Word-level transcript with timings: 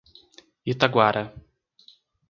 Itaguara 0.71 1.23